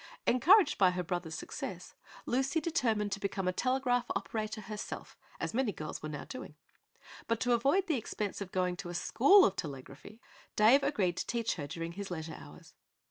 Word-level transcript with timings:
Encouraged 0.25 0.79
by 0.79 0.89
her 0.89 1.03
brother's 1.03 1.35
success, 1.37 1.93
Lucy 2.25 2.59
determined 2.59 3.11
to 3.11 3.19
become 3.19 3.47
a 3.47 3.53
telegraph 3.53 4.05
operator 4.15 4.61
herself, 4.61 5.15
as 5.39 5.53
many 5.53 5.71
girls 5.71 6.03
are 6.03 6.09
now 6.09 6.25
doing; 6.25 6.55
but 7.27 7.39
to 7.39 7.53
avoid 7.53 7.85
the 7.85 7.97
expense 7.97 8.41
of 8.41 8.51
going 8.51 8.75
to 8.75 8.89
a 8.89 8.95
school 8.95 9.45
of 9.45 9.55
telegraphy 9.55 10.19
Dave 10.55 10.81
agreed 10.81 11.17
to 11.17 11.27
teach 11.27 11.53
her 11.53 11.67
during 11.67 11.91
his 11.91 12.09
leisure 12.09 12.33
hours. 12.35 12.73